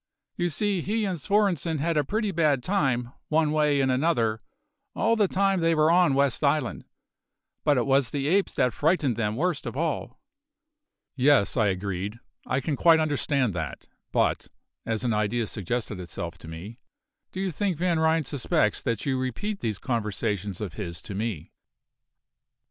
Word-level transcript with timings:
You 0.35 0.49
see, 0.49 0.81
he 0.81 1.05
and 1.05 1.19
Svorenssen 1.19 1.77
had 1.77 1.95
a 1.95 2.03
pretty 2.03 2.31
bad 2.31 2.63
time, 2.63 3.13
one 3.27 3.51
way 3.51 3.79
and 3.79 3.91
another, 3.91 4.41
all 4.95 5.15
the 5.15 5.27
time 5.27 5.59
they 5.59 5.75
were 5.75 5.91
on 5.91 6.15
West 6.15 6.43
Island; 6.43 6.85
but 7.63 7.77
it 7.77 7.85
was 7.85 8.09
the 8.09 8.25
apes 8.27 8.51
that 8.53 8.73
frightened 8.73 9.15
them 9.15 9.35
worst 9.35 9.67
of 9.67 9.77
all." 9.77 10.19
"Yes," 11.15 11.55
I 11.55 11.67
agreed, 11.67 12.17
"I 12.47 12.59
can 12.59 12.75
quite 12.75 12.99
understand 12.99 13.53
that; 13.53 13.87
but," 14.11 14.47
as 14.87 15.03
an 15.03 15.13
idea 15.13 15.45
suggested 15.45 15.99
itself 15.99 16.35
to 16.39 16.47
me 16.47 16.79
"do 17.31 17.39
you 17.39 17.51
think 17.51 17.77
Van 17.77 17.99
Ryn 17.99 18.23
suspects 18.23 18.81
that 18.81 19.05
you 19.05 19.19
repeat 19.19 19.59
these 19.59 19.77
conversations 19.77 20.59
of 20.61 20.73
his 20.73 21.03
to 21.03 21.13
me?" 21.13 21.51